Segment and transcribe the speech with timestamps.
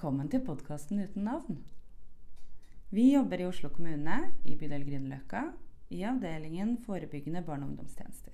[0.00, 1.58] Velkommen til podkasten uten navn.
[2.88, 4.14] Vi jobber i Oslo kommune,
[4.48, 5.42] i bydel Grünerløkka,
[5.92, 8.32] i avdelingen forebyggende barne- og ungdomstjenester.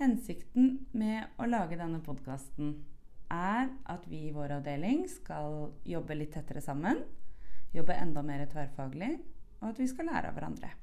[0.00, 2.74] Hensikten med å lage denne podkasten
[3.30, 7.04] er at vi i vår avdeling skal jobbe litt tettere sammen,
[7.70, 9.20] jobbe enda mer tverrfaglig,
[9.60, 10.74] og at vi skal lære av hverandre.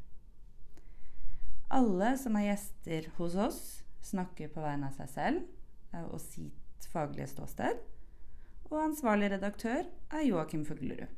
[1.67, 3.61] Alle som er gjester hos oss,
[3.99, 5.43] snakker på vegne av seg selv
[5.91, 7.98] eh, og sitt faglige ståsted.
[8.69, 11.09] Og ansvarlig redaktør er Joakim Fuglerud.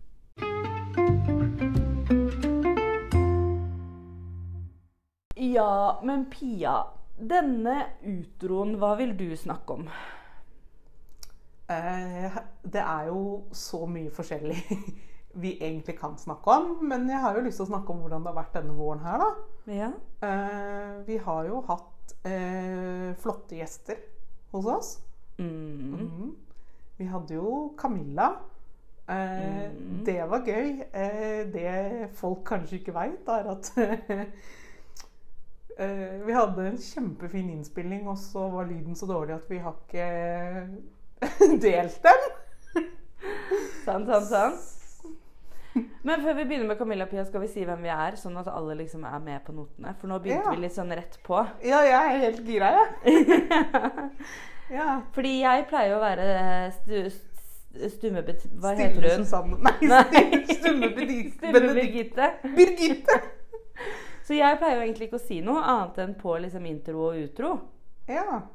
[5.36, 6.78] Ja, men Pia.
[7.22, 7.76] Denne
[8.08, 9.90] utroen, hva vil du snakke om?
[11.70, 13.24] Eh, det er jo
[13.56, 14.58] så mye forskjellig
[15.44, 16.72] vi egentlig kan snakke om.
[16.88, 19.04] Men jeg har jo lyst til å snakke om hvordan det har vært denne våren
[19.04, 19.30] her, da.
[19.76, 19.92] Ja.
[20.24, 24.00] Eh, vi har jo hatt eh, flotte gjester
[24.56, 24.94] hos oss.
[25.36, 26.00] Mm.
[26.00, 26.32] Mhm.
[27.02, 28.28] Vi hadde jo Camilla.
[29.10, 30.04] Eh, mm.
[30.06, 30.84] Det var gøy.
[30.94, 33.72] Eh, det folk kanskje ikke veit, er at
[35.82, 39.74] eh, Vi hadde en kjempefin innspilling, og så var lyden så dårlig at vi har
[39.82, 40.08] ikke
[41.66, 42.22] delt den.
[43.82, 44.62] Sant, sant, sant.
[46.06, 48.48] Men før vi begynner med Camilla Pia, skal vi si hvem vi er, sånn at
[48.52, 49.94] alle liksom er med på notene?
[50.02, 50.54] For nå begynte Ja.
[50.54, 51.38] vi litt sånn rett på.
[51.66, 52.88] Ja, jeg er helt gira, jeg.
[53.32, 53.44] Ja.
[55.16, 56.96] Fordi jeg pleier å være stu,
[57.90, 58.24] stumme...
[58.24, 59.26] Hva Stille heter hun?
[59.26, 59.76] Susanne.
[59.92, 60.44] Nei.
[60.56, 62.32] Stumme Birgitte.
[62.56, 63.20] Birgitte.
[64.28, 67.20] Så jeg pleier jo egentlig ikke å si noe annet enn på liksom intro og
[67.26, 67.54] utro.
[68.08, 68.42] Ja.
[68.42, 68.50] Det-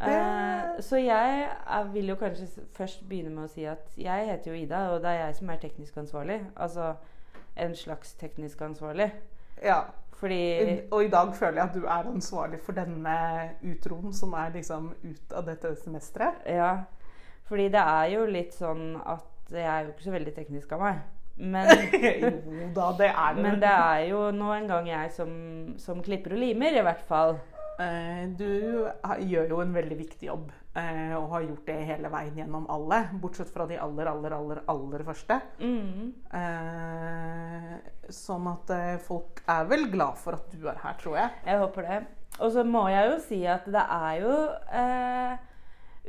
[0.00, 1.48] Eh, så jeg
[1.92, 5.10] vil jo kanskje først begynne med å si at jeg heter jo Ida, og det
[5.12, 6.38] er jeg som er teknisk ansvarlig.
[6.56, 6.94] Altså
[7.60, 9.10] en slags teknisk ansvarlig.
[9.62, 9.80] Ja.
[10.20, 13.14] Fordi Og i dag føler jeg at du er ansvarlig for denne
[13.64, 16.42] utroen som er liksom ut av dette semesteret.
[16.44, 16.74] Ja.
[17.48, 20.84] Fordi det er jo litt sånn at jeg er jo ikke så veldig teknisk av
[20.84, 21.00] meg.
[21.40, 21.70] Men,
[22.52, 23.42] jo da, det er det.
[23.46, 25.30] men det er jo nå en gang jeg som,
[25.80, 27.38] som klipper og limer, i hvert fall.
[27.80, 28.44] Eh, Du
[29.24, 33.00] gjør jo en veldig viktig jobb, og har gjort det hele veien gjennom alle.
[33.18, 35.40] Bortsett fra de aller, aller, aller, aller første.
[35.58, 36.12] Mm.
[36.38, 37.74] Eh,
[38.14, 41.36] Sånn at eh, folk er vel glad for at du er her, tror jeg.
[41.46, 41.98] Jeg håper det.
[42.40, 44.34] Og så må jeg jo si at det er jo
[44.80, 45.34] eh,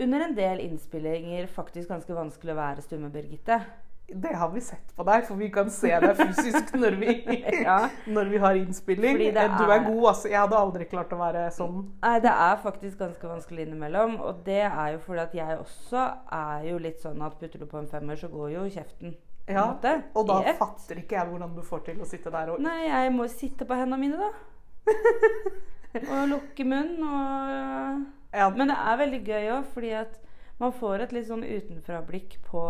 [0.06, 3.60] under en del innspillinger faktisk ganske vanskelig å være stumme Birgitte.
[4.14, 7.14] Det har vi sett på deg, for vi kan se deg fysisk når vi,
[7.66, 7.78] Ja.
[8.08, 9.22] når vi har innspilling.
[9.28, 10.30] Eh, Du er er- god, altså.
[10.30, 11.78] Jeg hadde aldri klart å være sånn.
[12.04, 14.20] Nei, det er faktisk ganske vanskelig innimellom.
[14.22, 17.66] Og det er jo fordi at jeg også er jo litt sånn at putter du
[17.66, 19.16] på en femmer, så går jo kjeften.
[19.48, 20.56] Ja, måte, Og da et.
[20.60, 23.66] fatter ikke jeg hvordan du får til å sitte der og Nei, jeg må sitte
[23.66, 24.32] på hendene mine, da.
[26.14, 30.20] og lukke munnen og ja, Men det er veldig gøy òg, fordi at
[30.62, 32.62] man får et litt sånn utenfra-blikk på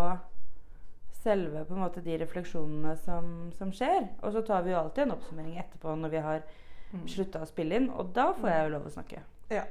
[1.23, 4.07] selve på en måte de refleksjonene som, som skjer.
[4.21, 6.43] Og så tar vi jo alltid en oppsummering etterpå når vi har
[6.91, 7.05] Mm.
[7.07, 7.85] slutta å spille inn.
[7.95, 9.21] Og da får jeg jo lov å snakke.
[9.47, 9.61] Ja.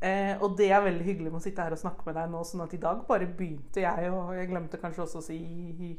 [0.00, 2.40] Eh, og det er veldig hyggelig med å sitte her og snakke med deg nå.
[2.44, 5.98] sånn at i dag bare begynte jeg, og jeg glemte kanskje også å si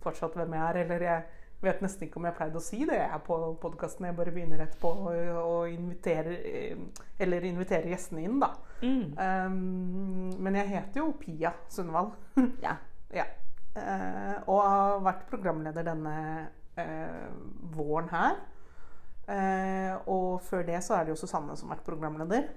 [0.00, 0.80] fortsatt hvem jeg er.
[0.84, 1.22] Eller jeg
[1.62, 4.08] vet nesten ikke om jeg pleide å si det jeg er på podkasten.
[4.08, 6.76] Jeg bare begynner rett på å, å invitere eh,
[7.20, 8.54] Eller invitere gjestene inn, da.
[8.82, 9.16] Mm.
[9.16, 12.12] Um, men jeg heter jo Pia Sundvall.
[12.64, 12.76] Ja.
[13.20, 13.24] ja.
[13.76, 16.14] Eh, og har vært programleder denne
[16.78, 17.26] eh,
[17.76, 18.36] våren her.
[19.28, 22.48] Eh, og før det så er det jo Susanne som har vært programleder.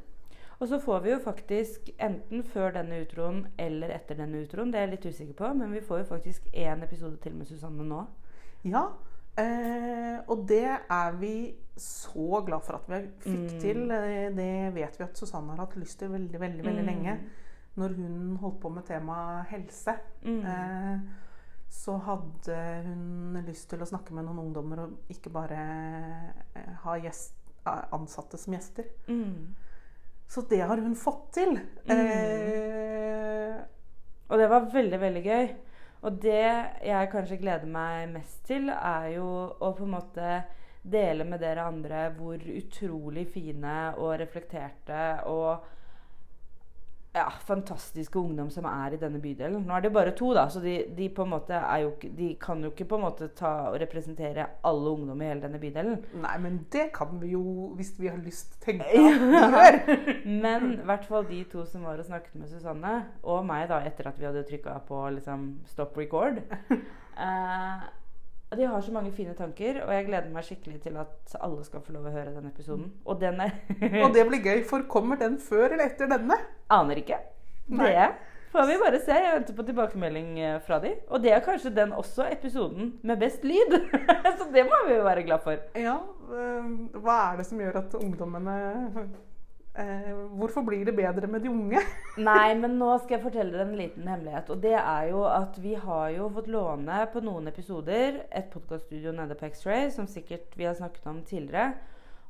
[0.60, 4.80] Og så får vi jo faktisk, enten før denne utroen eller etter denne utroen, det
[4.82, 7.86] er jeg litt usikker på, men vi får jo faktisk én episode til med Susanne
[7.88, 8.02] nå.
[8.68, 8.82] Ja,
[9.40, 13.60] eh, og det er vi så glad for at vi fikk Mm.
[13.64, 13.88] til.
[14.36, 16.90] Det vet vi at Susanne har hatt lyst til veldig, veldig, veldig Mm.
[16.92, 17.20] lenge.
[17.78, 19.94] Når hun holdt på med temaet helse,
[20.24, 20.46] Mm.
[20.46, 21.00] eh,
[21.70, 25.60] så hadde hun lyst til å snakke med noen ungdommer og ikke bare
[26.56, 27.36] eh, ha gjest,
[27.68, 28.86] eh, ansatte som gjester.
[29.08, 29.56] Mm.
[30.28, 31.60] Så det har hun fått til.
[31.88, 33.60] Eh,
[34.30, 35.48] Og det var veldig, veldig gøy.
[36.04, 36.44] Og det
[36.86, 39.26] jeg kanskje gleder meg mest til, er jo
[39.60, 40.44] å på en måte
[40.90, 45.66] dele med dere andre hvor utrolig fine og reflekterte og
[47.20, 49.64] ja, fantastiske ungdom som er i denne bydelen.
[49.68, 52.88] Nå er det bare to, da, så de, de, er jo, de kan jo ikke
[52.90, 56.00] på en måte ta og representere alle ungdom i hele denne bydelen.
[56.24, 57.44] nei, men det kan vi jo,
[57.76, 59.06] hvis vi har lyst, tenke at vi
[59.36, 59.80] gjør.
[60.44, 63.82] Men i hvert fall de to som var og snakket med Susanne, og meg da,
[63.86, 66.40] etter at vi hadde trykka på liksom, stop record
[67.26, 67.88] eh,
[68.58, 71.84] De har så mange fine tanker, og jeg gleder meg skikkelig til at alle skal
[71.86, 72.88] få lov å høre den episoden.
[73.06, 73.54] Og den er
[74.04, 76.40] Og det blir gøy, for kommer den før eller etter denne?
[76.74, 77.22] Aner ikke.
[77.70, 77.92] Nei.
[77.94, 78.10] Det
[78.50, 79.14] Får vi bare se.
[79.14, 80.96] Jeg venter på tilbakemelding eh, fra de.
[81.14, 83.76] Og det er kanskje den også episoden med best lyd.
[84.40, 85.60] Så det må vi jo være glad for.
[85.78, 86.00] Ja,
[86.34, 88.56] eh, hva er det som gjør at ungdommene
[89.74, 91.80] Hvorfor blir det bedre med de unge?
[92.30, 94.50] Nei, men nå skal jeg fortelle dere en liten hemmelighet.
[94.52, 99.14] Og det er jo at vi har jo fått låne på noen episoder et podkaststudio
[99.16, 101.76] nede på X-Ray, som sikkert vi har snakket om tidligere.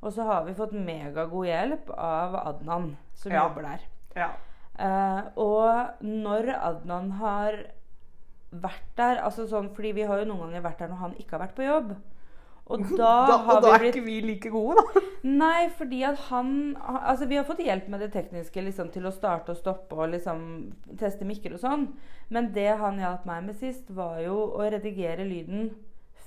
[0.03, 3.47] Og så har vi fått megagod hjelp av Adnan, som Ja.
[3.47, 3.81] jobber der.
[4.15, 4.29] Ja.
[4.79, 7.57] Eh, og når Adnan har
[8.51, 11.35] vært der altså sånn, fordi vi har jo noen ganger vært der når han ikke
[11.37, 11.91] har vært på jobb.
[12.69, 15.03] Og da, Da, og da vi er blitt ikke vi like gode, da.
[15.43, 19.13] Nei, fordi at han Altså, vi har fått hjelp med det tekniske liksom, til å
[19.15, 20.41] starte og stoppe og liksom
[20.99, 21.85] teste mikker og sånn.
[22.29, 25.71] Men det han hjalp meg med sist, var jo å redigere lyden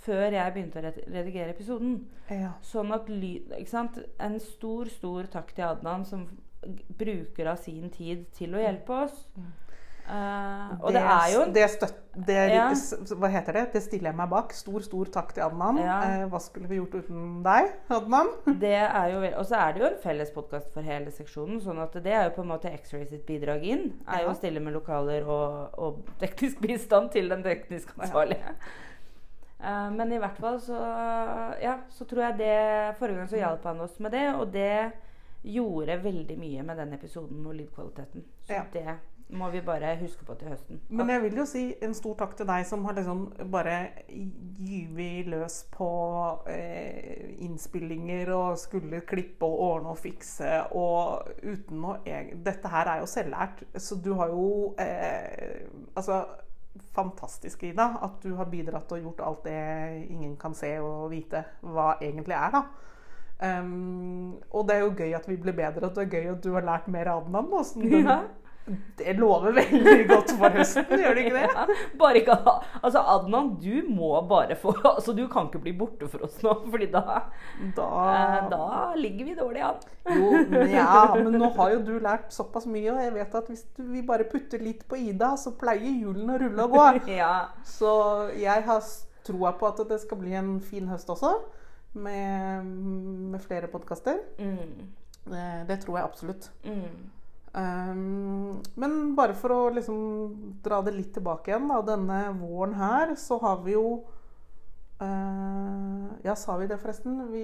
[0.02, 1.98] før jeg begynte å redigere episoden.
[2.26, 2.56] Ja.
[2.66, 4.00] Sånn at lyd Ikke sant?
[4.18, 6.26] En stor, stor takk til Adnan, som
[6.98, 9.26] bruker av sin tid til å hjelpe oss.
[10.02, 11.94] Eh, og det, er jo det, støt,
[12.26, 12.64] det, Ja.
[13.14, 13.62] Hva heter det?
[13.76, 14.52] Det stiller jeg meg bak.
[14.56, 15.78] Stor, stor takk til Adnan.
[15.80, 15.98] Ja.
[16.02, 18.32] Uh, hva skulle vi gjort uten deg, Adnan?
[18.64, 21.60] Det er jo, og så er det jo en felles podkast for hele seksjonen.
[21.62, 23.92] sånn at det er jo på en måte X-Ray sitt bidrag inn.
[24.08, 28.56] Er jo å stille med lokaler og, og teknisk bistand til den teknisk ansvarlige.
[29.62, 30.74] Uh, men i hvert fall så
[31.62, 32.56] Ja, så tror jeg det
[32.98, 34.90] Forrige gang så hjalp han oss med det, og det
[35.42, 38.24] gjorde veldig mye med den episoden og lydkvaliteten.
[38.46, 38.62] Så Ja.
[38.72, 38.98] det
[39.32, 40.80] må vi bare huske på til høsten.
[40.92, 43.76] Men jeg vil jo si en stor takk til deg som har liksom bare
[44.12, 45.88] gyvet løs på
[46.52, 53.02] eh, innspillinger og skulle klippe og ordne og fikse og uten å Dette her er
[53.02, 54.46] jo selvlært, så du har jo
[54.80, 56.22] eh, Altså
[56.96, 61.44] fantastisk, Ida, at du har bidratt og gjort alt det ingen kan se og vite
[61.60, 62.62] hva egentlig er, da.
[63.42, 66.44] Um, og det er jo gøy at vi blir bedre, og det er gøy at
[66.44, 67.50] du har lært mer av den.
[67.50, 68.18] da, sånn Ja.
[68.96, 71.46] Det lover veldig godt for høsten, gjør det ikke det?
[71.50, 71.64] Ja,
[71.98, 72.36] bare ikke
[72.78, 76.52] Altså, Adnan, du må bare få Altså, du kan ikke bli borte for oss nå,
[76.70, 77.02] fordi da
[77.76, 79.80] Da, Eh, Da ligger vi dårlig an.
[80.06, 80.30] Jo,
[80.70, 83.82] ja, men nå har jo du lært såpass mye, og jeg vet at hvis du,
[83.96, 86.84] vi bare putter litt på Ida, så pleier hjulene å rulle og gå.
[87.18, 87.32] Ja.
[87.66, 87.90] Så
[88.38, 88.82] jeg har
[89.26, 91.34] troa på at det skal bli en fin høst også,
[91.94, 92.64] med,
[93.34, 94.22] med flere podkaster.
[94.38, 94.86] Mm.
[95.26, 96.48] Det, det tror jeg absolutt.
[96.64, 97.10] Mm.
[97.54, 99.98] Um, men bare for å liksom
[100.64, 101.82] dra det litt tilbake igjen, da.
[101.84, 103.86] Denne våren her så har vi jo
[105.02, 107.18] uh, Ja, sa vi det forresten?
[107.32, 107.42] Vi,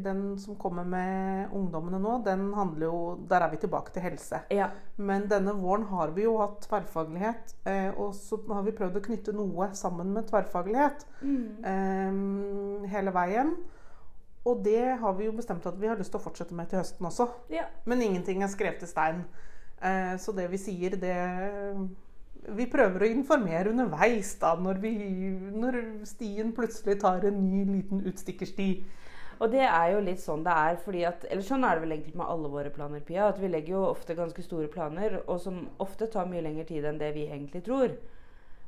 [0.00, 4.40] den som kommer med ungdommene nå, den handler jo Der er vi tilbake til helse.
[4.54, 4.70] Ja.
[4.96, 9.04] Men denne våren har vi jo hatt tverrfaglighet, Uh, og så har vi prøvd å
[9.04, 11.60] knytte noe sammen med tverrfaglighet Mm.
[11.68, 13.52] um, hele veien.
[14.48, 16.80] Og det har vi jo bestemt at vi har lyst til å fortsette med til
[16.80, 17.26] høsten også.
[17.52, 17.66] ja.
[17.84, 19.20] Men ingenting er skrevet i stein.
[19.82, 21.16] Eh, så det vi sier, det
[22.56, 24.92] Vi prøver å informere underveis, da, når, vi,
[25.60, 25.76] når
[26.08, 28.70] stien plutselig tar en ny liten utstikkersti.
[29.40, 31.92] Og det er jo litt sånn det er, fordi at Eller sånn er det vel
[31.96, 33.28] egentlig med alle våre planer, Pia.
[33.28, 36.84] At vi legger jo ofte ganske store planer, og som ofte tar mye lengre tid
[36.88, 37.94] enn det vi egentlig tror.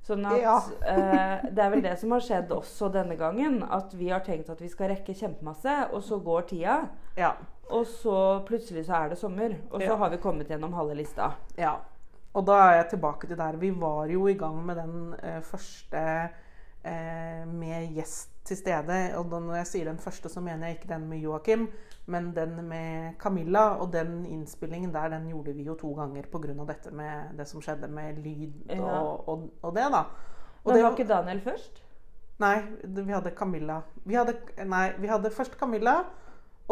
[0.04, 0.56] Sånn at Ja.
[0.88, 3.62] eh, Det er vel det som har skjedd også denne gangen.
[3.62, 6.78] At vi har tenkt at vi skal rekke kjempemasse, og så går tida.
[7.16, 7.34] Ja.
[7.70, 9.96] Og så plutselig så er det sommer, og så Ja.
[9.96, 11.32] har vi kommet gjennom halve lista.
[11.58, 11.76] ja.
[12.34, 15.40] Og da er jeg tilbake til der vi var jo i gang med den eh,
[15.42, 16.30] første
[16.84, 19.14] eh, med gjest til stede.
[19.18, 21.68] Og da, når jeg sier den første, så mener jeg ikke den med Joakim,
[22.06, 23.76] men den med Camilla.
[23.76, 26.64] Og den innspillingen der, den gjorde vi jo to ganger pga.
[26.64, 28.80] dette med det som skjedde med lyd Ja.
[29.02, 29.98] og, og, og det, da.
[30.64, 31.82] Og Men det var ikke Daniel først?
[32.40, 33.82] Nei, vi hadde Camilla.
[34.06, 36.04] Vi hadde, nei, vi hadde først Camilla,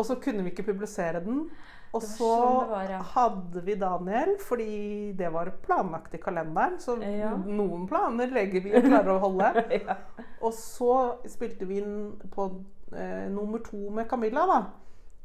[0.00, 1.44] og så kunne vi ikke publisere den.
[1.90, 2.98] Og så sånn var, ja.
[3.16, 4.74] hadde vi Daniel, fordi
[5.18, 6.76] det var planlagt i kalenderen.
[6.78, 7.32] Så Ja.
[7.34, 9.48] noen planer legger vi og klarer å holde.
[9.80, 9.96] ja.
[10.40, 10.92] Og så
[11.28, 11.96] spilte vi inn
[12.30, 12.46] på
[12.94, 14.60] eh, nummer to med Camilla, da.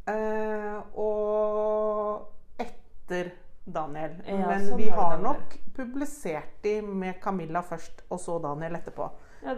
[0.09, 3.31] Eh, og etter
[3.65, 4.17] Daniel.
[4.25, 9.09] Men sånn vi har nok publisert de med Camilla først, og så Daniel etterpå.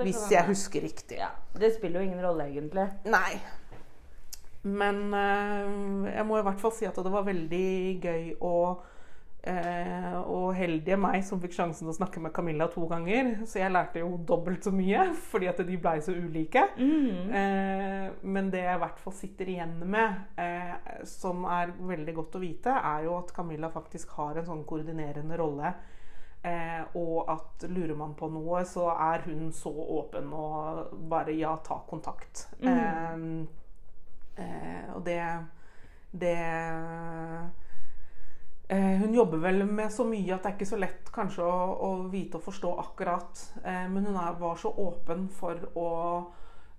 [0.03, 1.21] Hvis jeg husker riktig.
[1.21, 2.89] Ja, Det spiller jo ingen rolle, egentlig.
[3.07, 3.37] Nei.
[4.67, 7.71] Men eh, jeg må i hvert fall si at det var veldig
[8.03, 8.83] gøy og,
[9.47, 13.33] eh, og heldige meg som fikk sjansen til å snakke med Camilla to ganger.
[13.47, 16.63] Så jeg lærte jo dobbelt så mye fordi at de blei så ulike.
[16.79, 17.35] Mm.
[17.41, 22.39] Eh, men det jeg i hvert fall sitter igjen med, eh, som er veldig godt
[22.39, 25.75] å vite, er jo at Camilla faktisk har en sånn koordinerende rolle.
[26.47, 31.55] Eh, og at lurer man på noe, så er hun så åpen og bare ja,
[31.65, 32.45] ta kontakt.
[32.61, 33.15] Eh,
[34.37, 35.21] eh, og det
[36.17, 36.37] Det
[38.69, 41.59] Eh, hun jobber vel med så mye at det er ikke så lett kanskje å,
[41.87, 43.43] å vite og forstå akkurat.
[43.63, 45.91] Eh, men hun er, var så åpen for å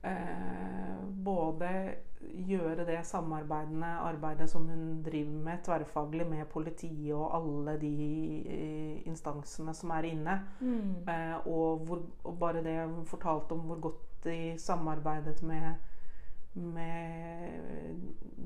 [0.04, 1.70] eh, både
[2.48, 7.94] gjøre det samarbeidende arbeidet som hun driver med tverrfaglig med politiet og alle de
[8.44, 10.38] eh, instansene som er inne.
[10.60, 11.08] Mm.
[11.08, 15.72] Eh, og, hvor, og bare det hun fortalte om hvor godt de samarbeidet med
[16.58, 17.94] med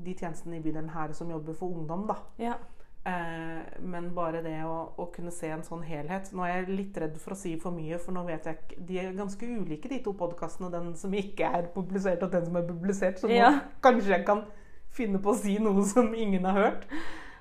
[0.03, 2.17] de tjenestene i bydelen her som jobber for ungdom, da.
[2.41, 2.57] Ja.
[3.05, 6.99] Eh, men bare det å, å, kunne se en sånn helhet Nå er jeg litt
[7.03, 9.89] redd for å si for mye, for nå vet jeg ikke De er ganske ulike,
[9.91, 10.69] de to podkastene.
[10.71, 13.19] Den som ikke er publisert, og den som er publisert.
[13.19, 13.51] Så nå Ja.
[13.83, 14.45] kanskje jeg kan
[14.93, 16.87] finne på å si noe som ingen har hørt.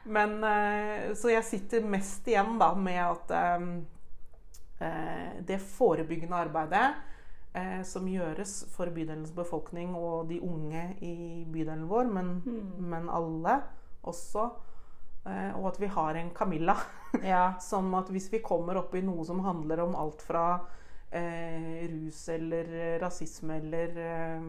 [0.05, 3.67] Men eh, Så jeg sitter mest igjen da med at eh,
[4.83, 6.89] eh, det forebyggende arbeidet
[7.55, 12.71] eh, som gjøres for bydelens befolkning og de unge i bydelen vår, men, Mm.
[12.91, 13.61] men alle
[14.05, 14.51] også.
[15.27, 16.77] Eh, og at vi har en Camilla.
[17.23, 17.53] ja.
[17.61, 20.47] Som at hvis vi kommer opp i noe som handler om alt fra
[21.13, 24.41] eh, rus eller rasisme eller eh,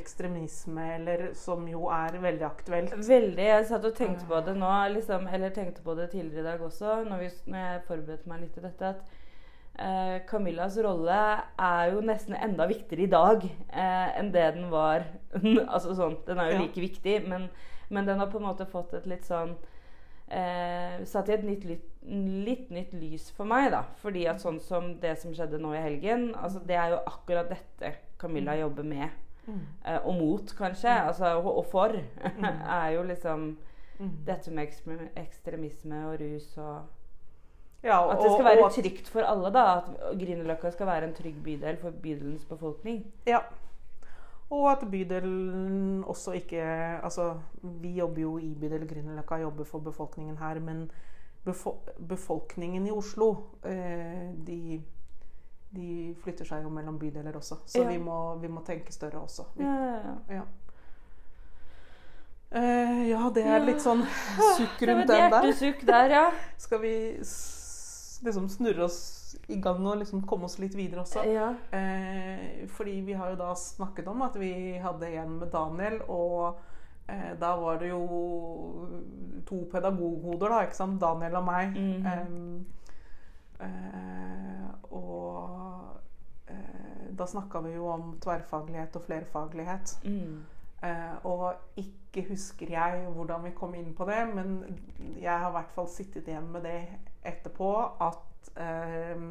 [0.00, 2.96] ekstremisme, eller som jo er veldig aktuelt.
[3.06, 3.44] Veldig.
[3.50, 6.62] Jeg satt og tenkte på det nå, liksom, eller tenkte på det tidligere i dag
[6.66, 9.22] også, når, vi, når jeg forberedte meg litt til dette, at
[9.78, 11.18] eh, Camillas rolle
[11.58, 15.04] er jo nesten enda viktigere i dag eh, enn det den var.
[15.74, 16.62] altså sånn, Den er jo Ja.
[16.66, 17.48] like viktig, men,
[17.90, 19.56] men den har på en måte fått et litt sånn
[20.28, 21.84] eh, Satt i et nytt, litt,
[22.46, 23.84] litt nytt lys for meg, da.
[24.02, 27.48] Fordi at sånn som det som skjedde nå i helgen, altså det er jo akkurat
[27.52, 29.08] dette Camilla jobber med.
[29.46, 29.60] Mm.
[29.84, 30.90] Eh, og mot, kanskje.
[30.90, 31.94] Altså, og, og for.
[32.80, 33.56] er jo liksom
[33.96, 34.10] Mm.
[34.26, 34.74] dette med
[35.16, 36.82] ekstremisme og rus og
[37.86, 39.52] Ja, At det skal være trygt for alle.
[39.54, 43.04] da At Grünerløkka skal være en trygg bydel for bydelens befolkning.
[43.26, 43.38] Ja.
[44.50, 46.62] Og at bydelen også ikke
[47.02, 50.90] Altså, vi jobber jo i bydel Grünerløkka, jobber for befolkningen her, men
[51.46, 51.76] befo
[52.08, 53.28] befolkningen i Oslo,
[53.64, 54.82] eh, de,
[55.76, 57.54] de flytter seg jo mellom bydeler også.
[57.66, 57.88] Så Ja.
[57.88, 59.42] vi, må, vi må tenke større også.
[59.56, 60.42] Vi, Ja, ja, ja.
[62.50, 64.04] Eh, ja, det er litt sånn
[64.56, 65.30] sukk rundt den der.
[65.42, 66.26] hjertesukk der, ja.
[66.62, 66.92] Skal vi
[68.24, 71.24] liksom snurre oss i gang og liksom komme oss litt videre også?
[71.28, 71.50] ja.
[71.76, 76.58] Eh, fordi vi har jo da snakket om at vi hadde en med Daniel, og
[77.08, 78.02] eh, da var det jo
[79.46, 81.00] to pedagoghoder, da, ikke sant?
[81.00, 81.76] Daniel og meg.
[81.76, 82.66] Mhm.
[83.60, 86.00] Eh, eh, og
[86.48, 89.98] eh, da snakka vi jo om tverrfaglighet og flerfaglighet.
[90.04, 90.44] Mm.
[90.82, 94.58] Eh, og ikke husker jeg hvordan vi kom inn på det, men
[95.20, 96.80] jeg har i hvert fall sittet igjen med det
[97.28, 97.70] etterpå
[98.06, 99.26] at eh,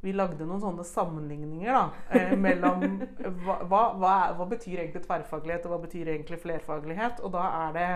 [0.00, 1.84] vi lagde noen sånne sammenligninger da,
[2.14, 2.84] eh, mellom
[3.42, 7.22] hva, hva, hva, hva betyr egentlig tverrfaglighet, og hva betyr egentlig flerfaglighet.
[7.26, 7.90] Og da er det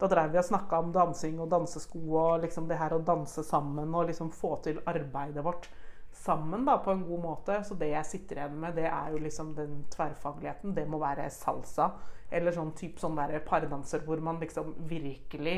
[0.00, 3.44] da drev vi og snakka om dansing og dansesko og liksom det her å danse
[3.46, 5.68] sammen og liksom få til arbeidet vårt
[6.14, 7.60] sammen da, på en god måte.
[7.66, 10.74] Så det jeg sitter igjen med, det er jo liksom den tverrfagligheten.
[10.74, 11.92] Det må være salsa.
[12.34, 15.56] Eller sånn type sånn pardanser hvor man liksom virkelig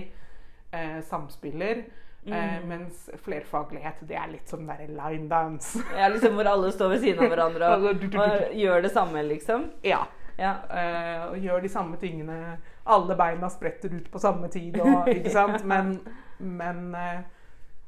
[0.73, 1.87] eh, samspiller.
[2.35, 5.78] Eh, mens flerfaglighet, det er litt som derre line dance.
[5.97, 8.18] ja, liksom hvor alle står ved siden av hverandre og, Altså, du, du.
[8.23, 9.71] og gjør det samme, liksom.
[9.87, 10.04] ja.
[10.37, 10.52] Ja.
[10.68, 12.59] Uh, og gjør de samme tingene.
[12.85, 14.76] Alle beina spretter ut på samme tid.
[14.85, 15.64] Og, ikke sant?
[15.73, 15.95] Men,
[16.38, 17.23] men uh,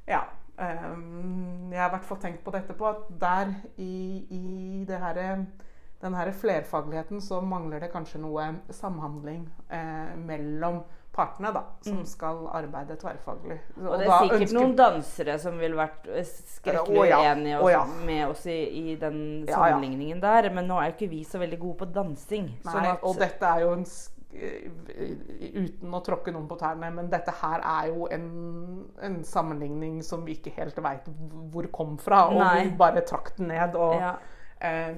[0.09, 0.23] ja.
[0.59, 4.97] Um, jeg har i hvert fall tenkt på det etterpå, at der i, i det
[5.02, 5.26] herre
[6.00, 10.85] den her flerfagligheten så mangler det kanskje noe samhandling eh, mellom
[11.18, 13.58] partene da, som skal arbeide tverrfaglig.
[13.82, 17.22] Og det er sikkert ønsker- noen dansere som ville vært skrekkelig ja.
[17.25, 17.82] uenige ja.
[18.06, 18.60] med oss i,
[18.92, 19.56] i den ja.
[19.56, 20.50] sammenligningen der.
[20.54, 22.52] Men nå er jo ikke vi så veldig gode på dansing.
[22.54, 23.90] Nei, sånn at, og dette er jo en
[24.28, 28.26] Uten å tråkke noen på tærne, men dette her er jo en,
[29.02, 31.08] en sammenligning som vi ikke helt veit
[31.48, 32.26] hvor kom fra.
[32.28, 32.66] Og Nei.
[32.68, 33.78] vi bare trakk den ned.
[33.80, 33.96] Og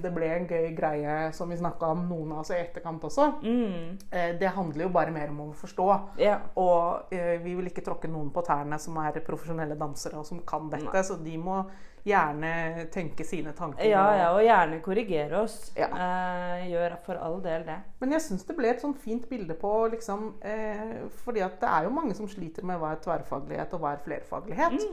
[0.00, 3.26] det ble en gøy greie som vi snakka om noen av oss i etterkant også.
[3.45, 5.87] Mm, Eh, det handler jo bare mer om å forstå.
[6.19, 6.43] Yeah.
[6.61, 10.43] Og eh, vi vil ikke tråkke noen på tærne som er profesjonelle dansere og som
[10.47, 11.62] kan dette, så de må
[12.07, 13.85] gjerne tenke sine tanker.
[13.88, 15.59] Ja, ja, og gjerne korrigere oss.
[15.78, 15.90] Ja.
[15.90, 17.78] Eh, gjør for all del det.
[18.00, 21.69] Men jeg syns det ble et sånn fint bilde på liksom eh, Fordi at det
[21.69, 24.88] er jo mange som sliter med hva er tverrfaglighet og hva er flerfaglighet.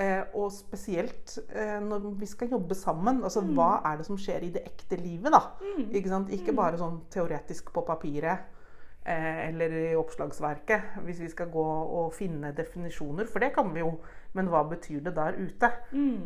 [0.00, 3.24] Eh, og spesielt eh, når vi skal jobbe sammen.
[3.24, 5.44] Altså hva er det som skjer i det ekte livet, da?
[5.88, 6.32] Ikke sant?
[6.32, 8.48] Ikke bare sånn teoretisk på papiret.
[9.00, 13.28] Eh, eller i oppslagsverket, hvis vi skal gå og finne definisjoner.
[13.30, 13.94] For det kan vi jo,
[14.32, 15.70] men hva betyr det der ute?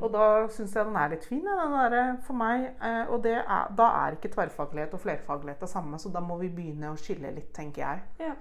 [0.02, 2.66] Og da syns jeg den er litt fin, den der, for meg.
[2.84, 6.36] Eh, og det er, da er ikke tverrfaglighet og flerfaglighet det samme, så da må
[6.42, 8.04] vi begynne å skille litt, tenker jeg.
[8.26, 8.34] Ja.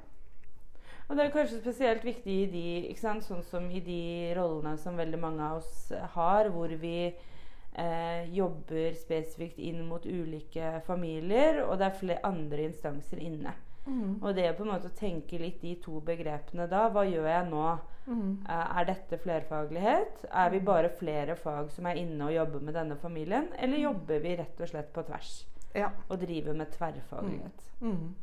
[1.08, 5.20] Og det er kanskje spesielt viktig i de, sånn som i de rollene som veldig
[5.20, 11.90] mange av oss har, hvor vi eh, jobber spesifikt inn mot ulike familier, og det
[11.90, 13.56] er flere andre instanser inne.
[13.86, 14.20] Mm.
[14.24, 16.86] Og det å på en måte tenke litt de to begrepene da.
[16.94, 17.64] Hva gjør jeg nå?
[18.08, 18.30] Mm.
[18.48, 20.26] Eh, Er dette flerfaglighet?
[20.32, 23.50] Er vi bare flere fag som er inne og jobber med denne familien?
[23.60, 25.90] Eller jobber vi rett og slett på tvers Ja.
[26.10, 27.64] og driver med tverrfaglighet?
[27.82, 28.14] Mm.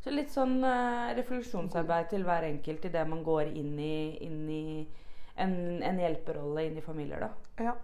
[0.00, 4.88] Så litt sånn uh, refleksjonsarbeid til hver enkelt idet man går inn i, inn i
[5.36, 7.64] en, en hjelperolle inn i familier, da.
[7.64, 7.74] ja.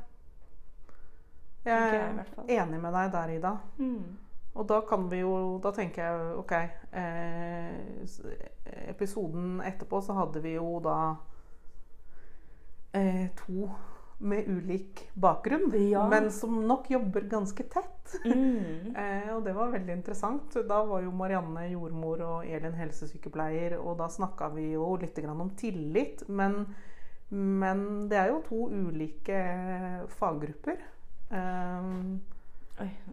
[1.66, 3.50] Jeg er enig med deg der, Ida.
[3.82, 4.16] Mm.
[4.56, 7.74] Og da kan vi jo Da tenker jeg OK eh,
[8.88, 10.96] Episoden etterpå så hadde vi jo da
[12.96, 13.68] eh, to
[14.18, 16.06] med ulik bakgrunn, Ja.
[16.08, 18.14] men som nok jobber ganske tett.
[18.24, 18.94] Mm.
[18.96, 20.56] Eh, og det var veldig interessant.
[20.68, 25.40] Da var jo Marianne jordmor og Elin helsesykepleier, og da snakka vi jo litt grann
[25.44, 26.24] om tillit.
[26.28, 26.62] Men,
[27.28, 29.42] men det er jo to ulike
[30.16, 30.80] faggrupper.
[31.28, 32.35] Oi.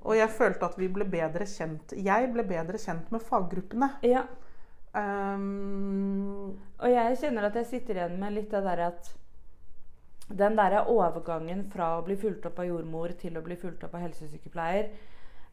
[0.04, 3.94] Og jeg følte at vi ble bedre kjent Jeg ble bedre kjent med faggruppene.
[4.04, 4.26] Ja.
[4.94, 9.14] Um, Og jeg kjenner at jeg sitter igjen med litt det der at
[10.34, 13.96] den derre overgangen fra å bli fulgt opp av jordmor til å bli fulgt opp
[13.98, 14.86] av helsesykepleier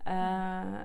[0.07, 0.77] eh,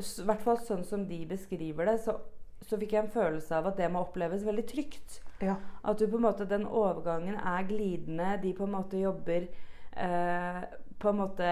[0.00, 2.16] I hvert fall sånn som de beskriver det, så,
[2.64, 5.20] så fikk jeg en følelse av at det må oppleves veldig trygt.
[5.44, 5.58] ja.
[5.84, 8.38] At du på en måte, den overgangen er glidende.
[8.42, 9.48] De på en måte jobber
[9.92, 10.62] eh,
[11.02, 11.48] på en måte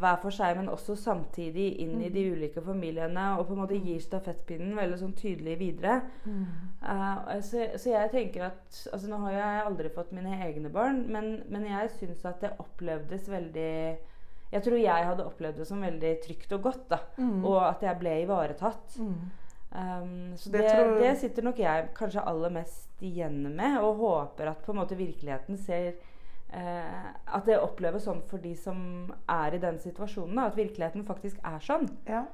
[0.00, 3.24] hver for seg, men også samtidig inn i de ulike familiene.
[3.38, 5.96] Og på en måte gir stafettpinnen veldig sånn tydelig videre.
[6.26, 11.02] Eh, så, så jeg tenker at altså Nå har jeg aldri fått mine egne barn,
[11.12, 13.72] men, men jeg syns at det opplevdes veldig
[14.52, 16.86] Jeg tror jeg hadde opplevd det som veldig trygt og godt.
[16.90, 17.44] da Mm.
[17.44, 18.96] Og at jeg ble ivaretatt.
[18.98, 19.18] Mm.
[19.70, 23.96] Um, så Det det, tror- det sitter nok jeg kanskje aller mest igjen med, og
[24.00, 25.92] håper at på en måte virkeligheten ser
[26.52, 30.36] eh, At det oppleves sånn for de som er i den situasjonen.
[30.36, 31.88] Da, at virkeligheten faktisk er sånn.
[32.08, 32.24] ja.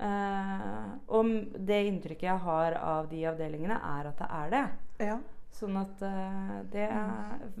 [0.00, 1.26] Eh, og
[1.66, 4.66] det inntrykket jeg har av de avdelingene, er at det er det.
[5.06, 5.18] ja.
[5.50, 6.86] Sånn at eh, det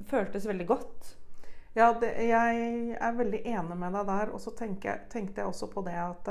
[0.08, 1.16] føltes veldig godt.
[1.74, 4.30] Ja, det, jeg er veldig enig med deg der.
[4.32, 6.30] Og så tenkte jeg også på det at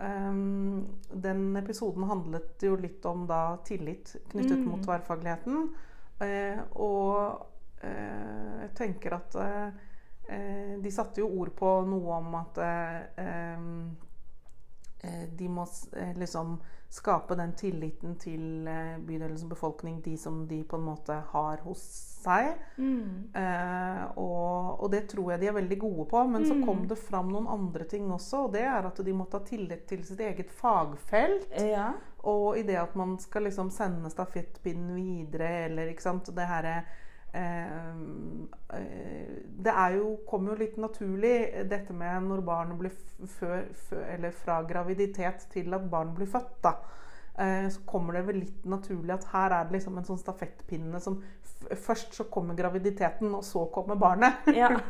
[0.00, 4.66] ehm, den episoden handlet jo litt om da tillit knyttet Mm.
[4.72, 5.68] mot tverrfagligheten.
[6.24, 7.46] Eh, og
[7.82, 9.68] jeg tenker at eh,
[10.28, 13.00] eh, de satte jo ord på noe om at eh,
[15.02, 20.62] eh, de må eh, liksom skape den tilliten til eh, bydelens befolkning, de som de
[20.64, 21.82] på en måte har hos
[22.22, 22.54] seg.
[23.36, 26.22] Eh, og, og det tror jeg de er veldig gode på.
[26.32, 26.64] Men så Mm.
[26.66, 28.46] kom det fram noen andre ting også.
[28.46, 31.46] Og det er at de måtte ha tillit til sitt eget fagfelt.
[31.60, 31.92] Ja.
[32.24, 36.72] Og i det at man skal liksom sende stafettpinnen videre, eller ikke sant Det herre
[36.78, 37.04] eh, eh,
[39.64, 41.34] Det er jo, kommer jo litt naturlig,
[41.68, 42.94] dette med når barnet blir
[43.38, 46.72] før, før Eller fra graviditet til at barn blir født, da.
[47.38, 51.00] Eh, så kommer det vel litt naturlig at her er det liksom en sånn stafettpinne
[51.02, 51.20] som
[51.58, 54.46] Først så kommer graviditeten, og så kommer barnet.
[54.54, 54.70] ja.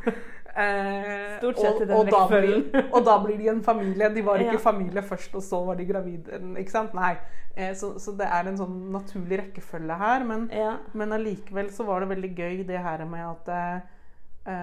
[0.58, 2.88] Eh, Stort sett i den og, da blir, rekkefølgen.
[2.96, 4.08] og da blir de en familie.
[4.10, 4.62] De var ikke Ja.
[4.64, 6.40] familie først, og så var de gravide.
[6.58, 6.96] Ikke sant?
[6.98, 7.12] Nei.
[7.54, 10.24] Eh, så, så det er en sånn naturlig rekkefølge her.
[10.26, 10.72] Men, ja.
[10.98, 14.58] men allikevel så var det veldig gøy det her med at eh,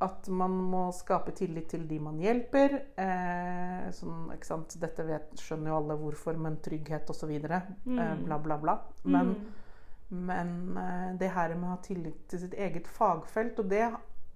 [0.00, 2.74] at man må skape tillit til de man hjelper.
[3.00, 4.74] Eh, sånn, ikke sant?
[4.80, 7.30] Dette vet, skjønner jo alle hvorfor, men trygghet osv.
[7.30, 8.24] Eh, Mm.
[8.24, 8.78] bla, bla, bla.
[9.04, 9.26] Men,
[10.10, 10.26] Mm.
[10.26, 13.86] men eh, det her med å ha tillit til sitt eget fagfelt, og det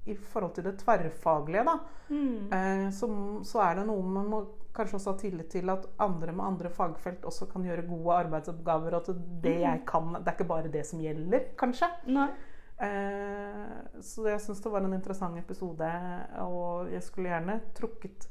[0.06, 1.78] i forhold til det tverrfaglige, da,
[2.10, 2.48] Mm.
[2.52, 3.06] eh, så,
[3.44, 6.70] så er det noe man må kanskje også ha tillit til at andre med andre
[6.70, 9.60] fagfelt også kan gjøre gode arbeidsoppgaver, og at det Mm.
[9.60, 11.90] jeg kan, det er ikke bare det som gjelder, kanskje.
[12.06, 12.30] Nei.
[12.80, 15.90] Eh, så jeg syns det var en interessant episode,
[16.40, 18.28] og jeg skulle gjerne trukket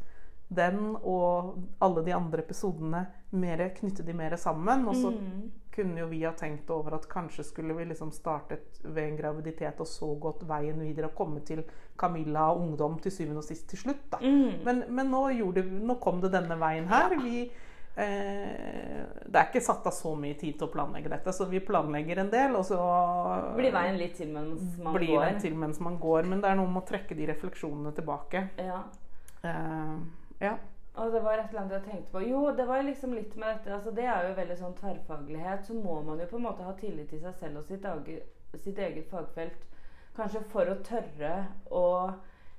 [0.49, 3.03] den og alle de andre episodene
[3.37, 4.87] mer, knytte de mer sammen.
[4.89, 5.51] Og så Mm.
[5.71, 9.79] kunne jo vi ha tenkt over at kanskje skulle vi liksom startet ved en graviditet
[9.79, 11.63] og så gått veien videre og komme til
[11.97, 14.09] Camilla og ungdom til syvende og sist til slutt.
[14.11, 14.17] da.
[14.17, 14.63] Mm.
[14.65, 17.09] Men, men nå, gjorde, nå kom det denne veien her.
[17.21, 17.51] Vi,
[17.99, 22.21] det er ikke satt av så mye tid til å planlegge dette, så vi planlegger
[22.23, 22.79] en del, og så
[23.57, 25.39] Blir veien litt til mens man blir går.
[25.43, 26.23] til mens man går.
[26.31, 28.45] Men det er noe med å trekke de refleksjonene tilbake.
[28.57, 28.81] Ja.
[29.43, 29.95] Eh,
[30.45, 30.53] ja.
[30.99, 32.23] Og det var et eller annet jeg tenkte på.
[32.27, 33.73] Jo, det var liksom litt med dette.
[33.75, 35.65] altså Det er jo veldig sånn tverrfaglighet.
[35.67, 38.33] Så må man jo på en måte ha tillit til seg selv og sitt, eget,
[38.63, 39.65] sitt eget fagfelt.
[40.17, 41.85] Kanskje for å tørre å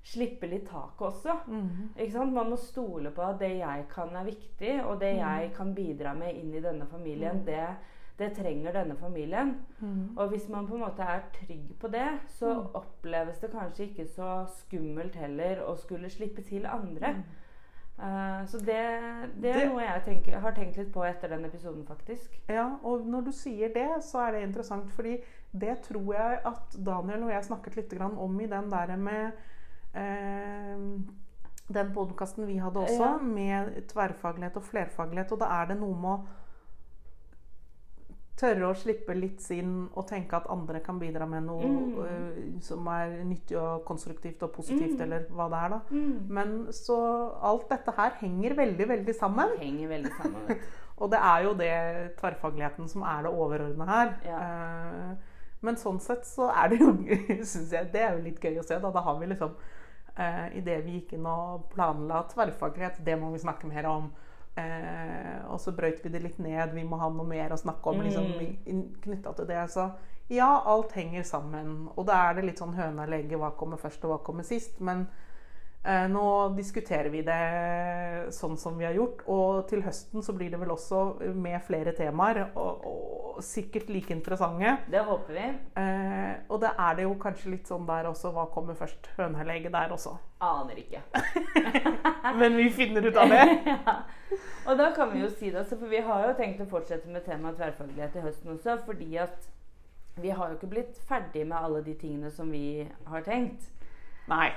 [0.03, 1.35] slippe litt taket også.
[1.47, 1.91] Mhm.
[1.99, 2.33] Ikke sant?
[2.33, 6.15] Man må stole på at det jeg kan er viktig, og det jeg kan bidra
[6.15, 7.45] med inn i denne familien, Mm.
[7.45, 7.67] det,
[8.19, 9.55] det trenger denne familien.
[9.81, 10.17] Mm.
[10.19, 12.67] Og hvis man på en måte er trygg på det, så Mm.
[12.75, 17.15] oppleves det kanskje ikke så skummelt heller å skulle slippe til andre.
[17.99, 18.77] Uh, så det,
[19.43, 22.41] det er Det- noe jeg tenker, har tenkt litt på etter den episoden, faktisk.
[22.49, 25.19] Ja, og når du sier det, så er det interessant, fordi
[25.53, 29.33] det tror jeg at Daniel og jeg snakket litt grann om i den der med
[31.71, 33.17] den podkasten vi hadde også, Ja.
[33.19, 35.33] med tverrfaglighet og flerfaglighet.
[35.33, 36.27] Og da er det noe med å
[38.41, 41.99] tørre å slippe litt sinn og tenke at andre kan bidra med noe Mm.
[41.99, 45.01] uh, som er nyttig og konstruktivt og positivt, Mm.
[45.03, 45.81] eller hva det er, da.
[45.91, 46.29] Mm.
[46.29, 49.49] Men så alt dette her henger veldig, veldig sammen.
[49.59, 50.59] Henger veldig sammen.
[51.01, 54.19] Og det er jo det tverrfagligheten som er det overordna her.
[54.25, 54.39] Ja.
[54.39, 55.17] Eh,
[55.63, 56.93] men sånn sett så er det jo
[57.45, 58.79] syns jeg, Det er jo litt gøy å se.
[58.79, 59.51] Da, da har vi liksom
[60.19, 64.11] uh, Idet vi gikk inn og planla tverrfaglighet, det må vi snakke mer om.
[64.59, 66.75] Eh, og så brøyt vi det litt ned.
[66.75, 68.27] Vi må ha noe mer å snakke om liksom,
[68.67, 69.01] Mm.
[69.01, 69.71] knytta til det.
[69.71, 69.93] Så
[70.29, 71.89] ja, alt henger sammen.
[71.97, 73.39] Og da er det litt sånn høna eller egget.
[73.39, 74.81] Hva kommer først, og hva kommer sist?
[74.81, 75.30] Men eh,
[75.81, 76.25] nå
[76.59, 79.23] diskuterer vi det sånn som vi har gjort.
[79.33, 82.43] Og til høsten så blir det vel også med flere temaer.
[82.53, 83.11] Og, og
[83.43, 84.77] sikkert like interessante.
[84.91, 85.47] Det håper vi.
[85.81, 88.33] Eh, og det er det jo kanskje litt sånn der også.
[88.35, 89.11] Hva kommer først?
[89.19, 90.17] Høna eller egget der også.
[90.45, 91.03] Aner ikke.
[92.41, 93.45] Men vi finner ut av det.
[93.73, 93.97] ja.
[94.69, 97.11] Og da kan vi jo si det, altså, for vi har jo tenkt å fortsette
[97.11, 99.49] med temaet tverrfaglighet i høsten også, fordi at
[100.21, 103.71] vi har jo ikke blitt ferdig med alle de tingene som vi har tenkt.
[104.31, 104.51] Nei.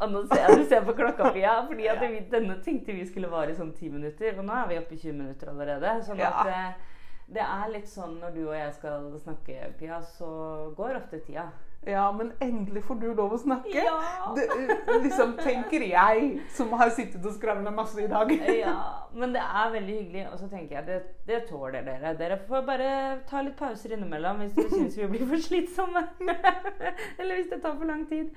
[0.00, 3.58] Jeg du ser på klokka, Pia, fordi at vi, denne tenkte vi skulle vare i
[3.58, 5.92] sånn ti minutter, og nå er vi oppe i 20 minutter allerede.
[6.04, 6.96] Sånn at eh,
[7.34, 10.32] det er litt sånn når du og jeg skal snakke, Pia, så
[10.76, 11.46] går ofte tida.
[11.86, 13.76] Ja, men endelig får du lov å snakke.
[13.76, 14.32] Ja.
[14.36, 18.32] Det, uh, liksom tenker jeg, som har sittet og skravla masse i dag.
[18.64, 18.76] Ja,
[19.12, 20.22] men det er veldig hyggelig.
[20.32, 22.14] Og så tenker jeg det, det tåler dere.
[22.16, 22.92] Dere får bare
[23.28, 26.06] ta litt pauser innimellom hvis dere syns vi blir for slitsomme.
[27.18, 28.32] Eller hvis det tar for lang tid.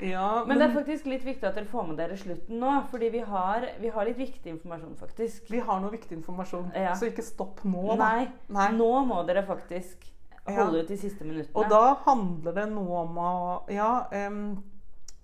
[0.00, 2.70] Ja, Men det er faktisk litt viktig at dere får med dere slutten nå.
[2.90, 5.50] Fordi vi har, vi har litt viktig informasjon, faktisk.
[5.50, 6.94] vi har noe viktig informasjon, Ja.
[6.94, 7.96] så ikke stopp nå.
[7.98, 8.70] Nei, Nei.
[8.72, 10.06] nå må dere faktisk
[10.46, 10.64] Ja.
[10.64, 11.54] holde ut de siste minuttene.
[11.54, 14.62] Og da handler det noe om å Ja, um,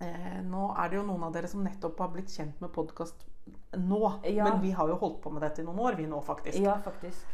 [0.00, 3.24] eh, nå er det jo noen av dere som nettopp har blitt kjent med podkast
[3.76, 4.20] nå.
[4.24, 4.44] Ja.
[4.44, 6.58] Men vi har jo holdt på med dette i noen år, vi nå, faktisk.
[6.60, 7.24] Ja, faktisk.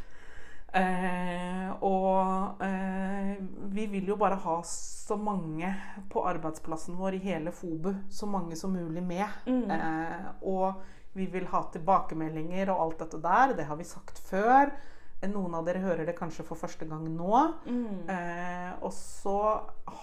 [0.73, 3.35] Eh, og eh,
[3.73, 5.69] vi vil jo bare ha så mange
[6.13, 9.27] på arbeidsplassen vår i hele FOBU, så mange som mulig med.
[9.47, 9.71] Mm.
[9.71, 10.81] Eh, og
[11.13, 13.57] vi vil ha tilbakemeldinger og alt dette der.
[13.59, 14.73] Det har vi sagt før.
[15.21, 17.43] Eh, Noen av dere hører det kanskje for første gang nå.
[17.69, 18.09] Mm.
[18.09, 19.39] Eh, og så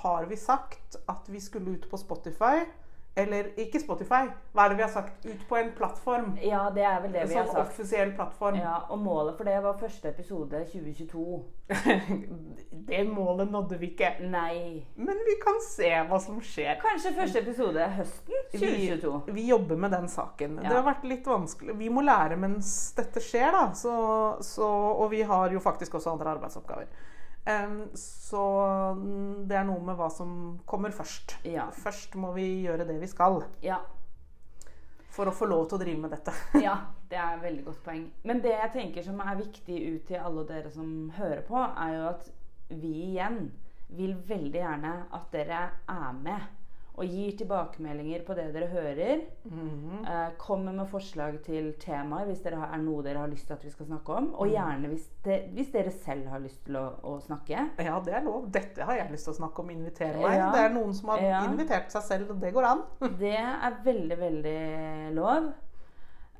[0.03, 2.67] har vi sagt at vi skulle ut på Spotify.
[3.15, 4.29] Eller ikke Spotify.
[4.53, 5.25] Hva er det vi har sagt?
[5.25, 6.37] Ut på en plattform.
[6.45, 7.55] Ja, det er vel det vi har sagt.
[7.55, 8.59] sånn offisiell plattform.
[8.61, 11.25] Ja, og målet for det var første episode 2022.
[12.89, 14.13] det målet nådde vi ikke.
[14.29, 14.85] Nei.
[14.95, 16.77] Men vi kan se hva som skjer.
[16.83, 19.13] Kanskje første episode høsten 2022.
[19.27, 20.61] Vi, vi jobber med den saken.
[20.61, 20.69] Ja.
[20.69, 21.75] Det har vært litt vanskelig.
[21.81, 23.67] Vi må lære mens dette skjer, da.
[23.75, 23.93] Så,
[24.45, 26.87] så, og vi har jo faktisk også andre arbeidsoppgaver.
[27.97, 28.41] Så
[29.49, 30.33] det er noe med hva som
[30.69, 31.37] kommer først.
[31.49, 31.69] Ja.
[31.73, 33.79] Først må vi gjøre det vi skal Ja.
[35.09, 36.33] for å få lov til å drive med dette.
[36.67, 36.75] ja,
[37.09, 38.05] det er et veldig godt poeng.
[38.23, 41.95] Men det jeg tenker som er viktig ut til alle dere som hører på, er
[41.95, 42.29] jo at
[42.69, 43.41] vi igjen
[43.97, 46.58] vil veldig gjerne at dere er med
[46.99, 49.21] og gir tilbakemeldinger på det dere hører.
[49.47, 50.01] Mhm.
[50.03, 53.63] Eh, kommer med forslag til temaer hvis det er noe dere har lyst til at
[53.63, 54.27] vi skal snakke om.
[54.35, 57.63] Og gjerne hvis, det, hvis dere selv har lyst til å, å snakke.
[57.79, 58.49] Ja, det er lov.
[58.51, 59.71] Dette har jeg lyst til å snakke om.
[59.73, 60.35] Invitere meg.
[60.37, 60.51] Ja.
[60.55, 61.41] Det er noen som har Ja.
[61.47, 62.83] invitert seg selv, og det går an.
[63.23, 64.59] Det er veldig, veldig
[65.15, 65.49] lov.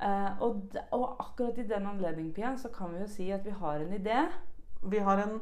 [0.02, 3.52] Eh, og, og akkurat i den anledning, Pia, så kan vi jo si at vi
[3.52, 4.22] har en idé.
[4.84, 5.40] Vi har en,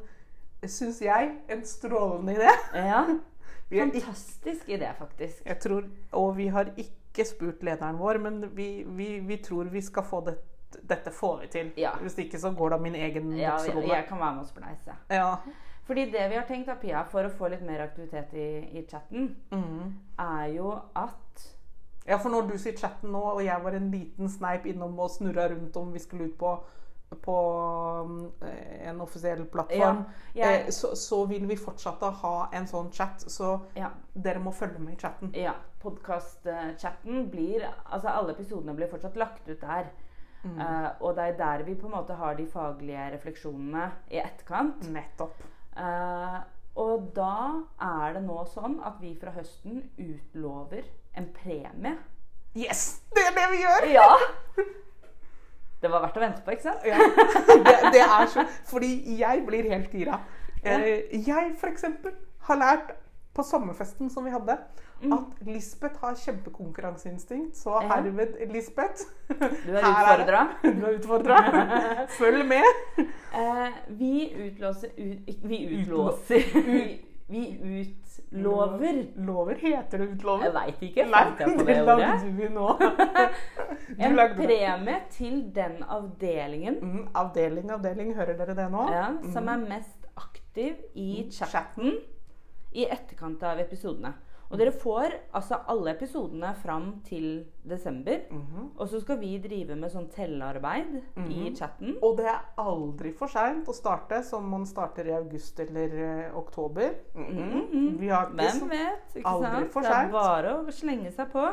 [0.66, 2.54] syns jeg, en strålende idé.
[2.74, 3.04] Ja,
[3.70, 5.42] Fantastisk idé, faktisk.
[5.46, 9.82] Jeg tror, og vi har ikke spurt lederen vår, men vi, vi, vi tror vi
[9.84, 10.38] skal få det,
[10.88, 11.72] dette får vi til.
[11.78, 11.92] Ja.
[12.02, 14.48] Hvis ikke så går det av min egen Ja, jeg, jeg kan være med og
[14.48, 14.96] spleise.
[15.12, 15.36] Ja.
[15.88, 18.48] Fordi det vi har tenkt, da, Pia, for å få litt mer aktivitet i,
[18.80, 19.94] i chatten, mm.
[20.20, 21.46] er jo at
[22.08, 25.12] ja, for når du sier chatten nå, og jeg var en liten sneip innom og
[25.12, 26.54] snurra rundt om vi skulle ut på,
[27.22, 27.36] på
[28.06, 30.04] um, en offisiell plattform,
[30.36, 33.20] Ja, jeg- eh, så, så vil vi fortsatt ha en sånn chat.
[33.32, 33.89] Så Ja.
[34.13, 35.32] dere må følge med i chatten.
[35.34, 39.86] ja Podkast-chatten blir Altså, alle episodene blir fortsatt lagt ut der.
[40.43, 40.60] Mm.
[40.60, 44.89] Uh, og det er der vi på en måte har de faglige refleksjonene i etterkant.
[44.93, 45.41] Nettopp.
[45.78, 46.39] Uh,
[46.76, 50.84] og da er det nå sånn at vi fra høsten utlover
[51.17, 51.96] en premie.
[52.56, 53.02] Yes!
[53.13, 53.88] Det er det vi gjør!
[53.93, 54.10] Ja!
[55.88, 56.84] Det var verdt å vente på, ikke sant?
[56.86, 56.97] Ja,
[57.63, 60.19] det, det er så Fordi jeg blir helt gira.
[60.63, 60.88] Eh,
[61.28, 62.12] Jeg eksempel
[62.50, 62.91] har lært
[63.38, 64.56] på sommerfesten som vi hadde,
[65.13, 67.56] at Lisbeth har kjempekonkurranseinstinkt.
[67.58, 67.84] Så Mm.
[67.84, 67.95] Ja.
[67.95, 70.41] herved, Lisbeth Du er utfordra.
[70.63, 71.38] Du er utfordra.
[72.17, 72.63] Følg med.
[73.34, 76.43] Eh, vi utlåser ut, Vi utlåser.
[77.30, 77.95] Vi, vi
[78.32, 79.00] utlover.
[79.16, 80.46] Lover heter det utlover?
[80.48, 81.06] Jeg veit ikke.
[81.12, 82.68] Nei, jeg på det det lagde du nå.
[83.88, 88.14] Du En lagde premie til den avdelingen Mm, avdeling, avdeling.
[88.16, 88.88] Hører dere det nå?
[88.92, 91.94] ja, som er mest aktiv i chatten
[92.74, 94.14] i etterkant av episodene.
[94.48, 98.22] Og dere får altså alle episodene fram til desember.
[98.32, 98.70] Mhm.
[98.80, 101.98] Og så skal vi drive med sånn tellearbeid i chatten.
[102.02, 105.98] Og det er aldri for seint å starte som man starter i august eller
[106.32, 106.96] uh, oktober.
[107.16, 107.98] Mhm.
[108.00, 109.16] Vi har ikke Hvem så- vet?
[109.16, 109.72] ikke aldri sant?
[109.74, 111.50] for Det er bare å slenge seg på.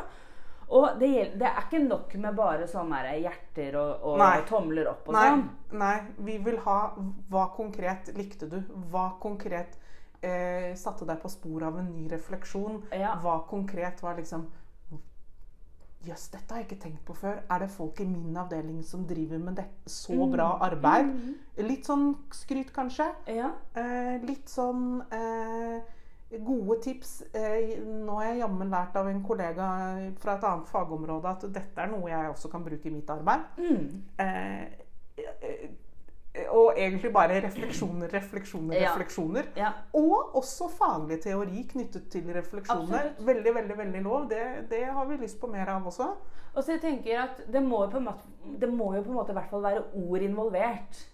[0.74, 5.08] Og det, det er ikke nok med bare sånne hjerter og, og og tomler opp
[5.08, 5.42] og Nei, sånn.
[5.72, 6.94] nei, vi vil ha
[7.30, 8.62] Hva konkret likte du?
[8.90, 9.76] Hva konkret
[10.24, 12.82] eh, satte deg på sporet av en ny refleksjon?
[12.92, 13.14] Ja.
[13.22, 14.46] Hva konkret var liksom
[16.04, 17.38] Jøss, dette har jeg ikke tenkt på før.
[17.48, 19.64] Er det folk i min avdeling som driver med det?
[19.88, 20.32] så Mm.
[20.34, 21.14] bra arbeid?
[21.64, 23.06] Litt sånn skryt, kanskje.
[23.26, 23.52] Ja.
[23.74, 25.80] Eh, litt sånn eh,
[26.44, 27.22] gode tips.
[27.32, 31.78] Eh, nå har jeg jammen lært av en kollega fra et annet fagområde at dette
[31.78, 33.40] er noe jeg også kan bruke i mitt arbeid.
[33.56, 34.04] Mm.
[36.50, 38.90] Og egentlig bare refleksjoner, refleksjoner, Ja.
[38.90, 39.44] refleksjoner.
[39.56, 39.68] ja.
[39.94, 42.94] Og også faglig teori knyttet til refleksjoner.
[42.94, 43.26] Absolutt.
[43.26, 44.28] Veldig, veldig veldig lov.
[44.28, 46.08] Det, det har vi lyst på mer av også.
[46.54, 48.26] Og så jeg tenker at det må, jo på måte,
[48.60, 51.04] det må jo på en måte i hvert fall være ord involvert.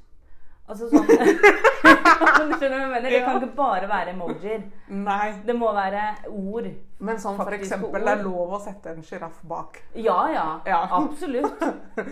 [0.71, 3.11] Altså sånn Du skjønner hva jeg mener?
[3.11, 4.63] Det kan ikke bare være emojier.
[4.89, 6.69] Nei, Det må være ord.
[6.99, 9.83] men sånn eksempel det er lov å sette en sjiraff bak.
[9.95, 10.47] Ja, ja.
[10.67, 10.81] Ja.
[11.01, 11.61] Absolutt.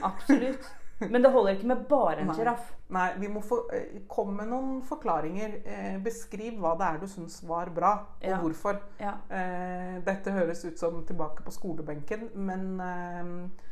[0.02, 0.68] Absolutt.
[1.00, 2.34] Men det holder ikke med bare en Nei.
[2.34, 2.72] sjiraff.
[2.90, 5.52] Nei, vi må få, Kom komme med noen forklaringer.
[5.64, 8.38] Eh, beskriv hva det er du syns var bra, og Ja.
[8.42, 8.80] hvorfor.
[8.98, 9.12] Ja.
[9.30, 13.64] Eh, dette høres ut som tilbake på skolebenken, men eh,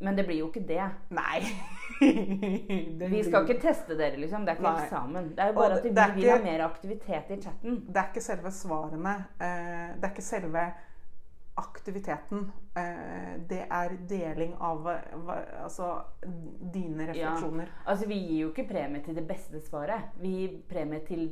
[0.00, 0.84] Men det blir jo ikke det.
[1.10, 1.40] Nei.
[2.00, 4.44] Det Vi skal ikke teste dere, liksom.
[4.46, 4.84] Det er ikke Nei.
[4.84, 5.30] eksamen.
[5.34, 7.80] Det er jo bare det- at vi vil ha mer aktivitet i chatten.
[7.88, 9.16] Det er ikke selve svarene.
[9.40, 10.66] eh, det er ikke selve
[11.58, 12.46] aktiviteten.
[12.76, 15.90] Eh, det er deling av eh, altså
[16.74, 17.70] dine refleksjoner.
[17.86, 20.12] Altså, vi gir jo ikke premie til det beste svaret.
[20.22, 21.28] Vi gir premie til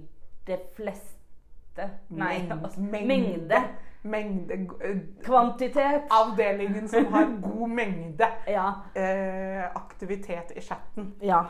[0.46, 1.90] det fleste.
[2.16, 3.58] Nei, altså, mengde.
[4.06, 6.06] Mengde eh, Kvantitet.
[6.14, 8.68] Avdelingen som har god mengde Ja.
[8.94, 11.14] eh, aktivitet i chatten.
[11.22, 11.42] Ja.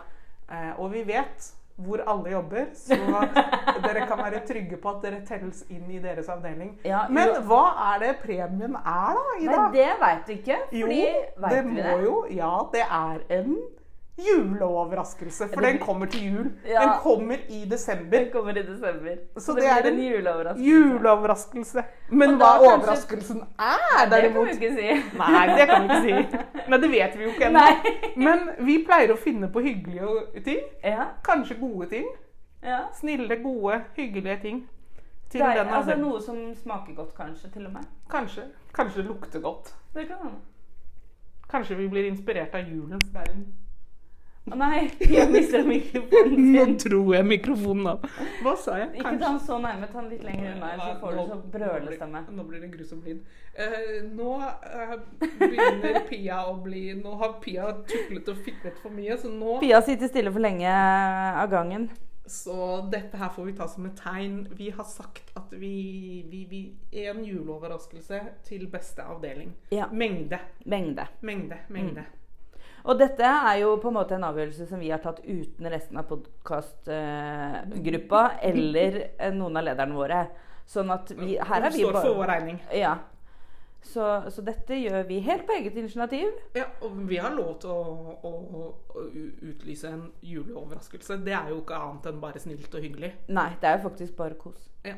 [0.51, 2.97] Eh, og vi vet hvor alle jobber, så
[3.85, 6.73] dere kan være trygge på at dere telles inn i deres avdeling.
[6.85, 7.63] ja Men hva
[7.93, 9.57] er det premien er, da, Ida?
[9.57, 10.61] Nei, det veit du ikke.
[10.73, 10.87] Jo,
[11.51, 11.99] det må det?
[12.05, 13.59] jo Ja, det er en
[14.19, 15.49] juleoverraskelse.
[15.53, 16.47] For den kommer til jul.
[16.67, 16.81] Ja.
[16.81, 18.19] Den kommer i desember.
[18.19, 19.17] Den kommer i desember.
[19.39, 20.69] Så det, det er en juleoverraskelse.
[20.71, 21.85] Juleoverraskelse.
[22.11, 25.19] Men hva kanskje- overraskelsen er, Det kan derimot vi ikke si.
[25.19, 26.39] Nei, det kan vi ikke si.
[26.71, 27.67] Men det vet vi jo ikke ennå.
[28.17, 30.63] Men vi pleier å finne på hyggelige ting.
[30.85, 31.05] Ja.
[31.25, 32.07] Kanskje gode ting.
[32.63, 32.81] ja.
[32.95, 34.69] Snille, gode, hyggelige ting.
[35.31, 35.97] Til er, den altså.
[35.99, 37.85] Noe som smaker godt, kanskje, til og med.
[38.11, 38.43] Kanskje.
[38.75, 39.75] Kanskje det lukter godt.
[39.95, 40.39] Det kan hende.
[41.51, 42.99] Kanskje vi blir inspirert av julen.
[43.01, 43.47] det er en
[44.47, 46.75] Å nei, jeg mistet mikrofonen Nå sin.
[46.79, 48.05] tror jeg mikrofonen av.
[48.45, 48.93] Hva sa jeg?
[49.01, 51.39] Ikke ta den så nærme, ta den litt lenger unna, så får du Nå- så
[51.57, 52.21] brølestemme.
[52.37, 53.25] Nå blir det grusom lyd.
[53.57, 54.93] Uh, nå uh,
[55.41, 59.81] begynner Pia å bli Nå har Pia tuklet og fiklet for mye, så nå Pia
[59.83, 61.89] sitter stille for lenge av gangen.
[62.27, 62.59] Så
[62.91, 64.39] dette her får vi ta som et tegn.
[64.59, 66.63] Vi har sagt at vi, vi, vi
[67.07, 69.53] En juleoverraskelse til beste avdeling.
[69.75, 69.87] Ja.
[69.91, 70.39] Mengde.
[70.65, 71.07] Mengde.
[71.21, 71.61] Mengde.
[71.71, 72.07] Mengde.
[72.87, 75.97] Og dette er jo på en måte en avgjørelse som vi har tatt uten resten
[75.99, 80.21] av podkastgruppa eller eh, noen av lederne våre.
[80.67, 82.59] Sånn at vi Her er Vi står for vår regning.
[82.75, 82.95] Ja.
[83.87, 84.03] Så,
[84.35, 86.27] så dette gjør vi helt på eget initiativ.
[86.59, 88.31] Ja, og vi har lov til å, å,
[88.91, 89.03] å
[89.47, 91.17] utlyse en juleoverraskelse.
[91.27, 93.13] Det er jo ikke annet enn bare snilt og hyggelig.
[93.31, 94.59] Nei, det er jo faktisk bare kos.
[94.87, 94.97] Ja.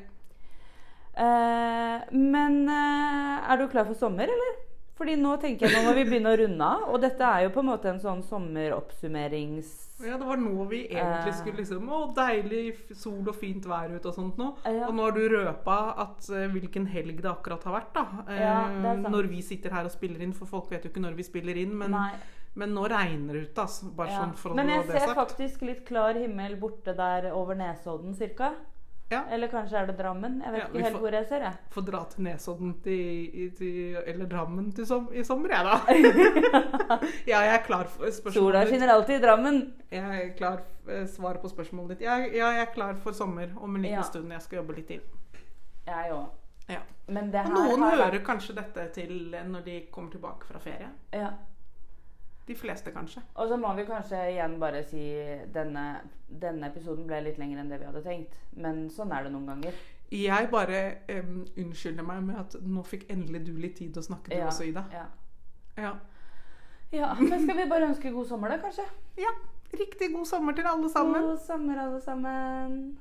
[1.18, 4.52] Eh, men eh, er du klar for sommer, eller?
[4.98, 6.88] Fordi nå tenker jeg nå må vi begynne å runde av.
[6.92, 9.68] Og dette er jo på en måte en sånn sommeroppsummerings...
[10.02, 11.38] Ja, det var nå vi egentlig Eh.
[11.40, 14.52] skulle liksom Å, deilig sol og fint vær ute og sånt nå.
[14.64, 14.86] Ja.
[14.86, 18.04] Og nå har du røpa at eh, hvilken helg det akkurat har vært, da.
[18.28, 19.10] Eh, Ja, det er sant.
[19.14, 21.56] når vi sitter her og spiller inn, for folk vet jo ikke når vi spiller
[21.58, 21.74] inn.
[21.78, 22.12] Men, Nei.
[22.54, 23.90] men nå regner det ute, altså.
[23.96, 24.20] Bare Ja.
[24.22, 25.18] sånn for å Men jeg det ser sagt.
[25.18, 28.54] faktisk litt klar himmel borte der over Nesodden cirka.
[29.10, 29.22] Ja.
[29.32, 30.40] Eller kanskje er det Drammen.
[30.44, 31.52] Jeg vet Ja, ikke helt får- hvor jeg ser, jeg.
[31.70, 36.98] Får dra til Nesodden til, til, eller Drammen til som, i sommer, jeg, da.
[37.32, 38.68] ja, jeg er klar for spørsmålet ditt.
[38.74, 39.60] skinner alltid i Drammen.
[39.90, 42.04] Jeg er klar for svaret på spørsmålet ditt.
[42.04, 44.02] Jeg, ja, jeg er klar for sommer om en liten Ja.
[44.02, 44.30] stund.
[44.32, 45.00] Jeg skal jobbe litt til.
[45.86, 46.26] Jeg òg.
[46.68, 46.80] Ja.
[47.08, 50.58] Men det Og her noen har hører kanskje dette til når de kommer tilbake fra
[50.60, 50.90] ferie.
[51.16, 51.30] Ja.
[52.48, 53.20] De fleste, kanskje.
[53.36, 55.02] Og så må vi kanskje igjen bare si
[55.52, 55.84] denne,
[56.28, 58.38] denne episoden ble litt lengre enn det vi hadde tenkt.
[58.56, 59.82] Men sånn er det noen ganger.
[60.08, 60.80] Jeg bare
[61.18, 64.48] um, unnskylder meg med at nå fikk endelig du litt tid å snakke, du Ja,
[64.48, 64.86] også, Ida.
[64.94, 65.04] Ja.
[65.76, 65.92] Ja.
[66.96, 67.12] ja.
[67.20, 68.88] Men skal vi bare ønske god sommer, da, kanskje?
[69.20, 69.36] ja.
[69.68, 71.22] Riktig god sommer til alle sammen.
[71.22, 72.96] God sommer, alle sammen.